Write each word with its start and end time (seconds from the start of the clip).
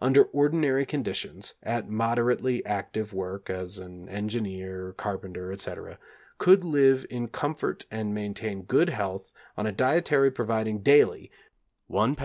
under 0.00 0.22
ordinary 0.24 0.86
conditions, 0.86 1.52
at 1.62 1.86
moderately 1.86 2.64
active 2.64 3.12
work, 3.12 3.50
as 3.50 3.78
an 3.78 4.08
engineer, 4.08 4.94
carpenter, 4.96 5.52
etc., 5.52 5.98
could 6.38 6.64
live 6.64 7.04
in 7.10 7.28
comfort 7.28 7.84
and 7.90 8.14
maintain 8.14 8.62
good 8.62 8.88
health 8.88 9.34
on 9.54 9.66
a 9.66 9.72
dietary 9.72 10.30
providing 10.30 10.78
daily 10.78 11.30
1 11.88 12.16
lb. 12.16 12.20